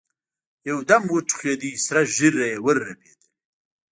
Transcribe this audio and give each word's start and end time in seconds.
يودم 0.69 1.03
وټوخېد 1.13 1.61
سره 1.85 2.01
ږيره 2.15 2.45
يې 2.51 2.57
ورپېدله. 2.65 3.29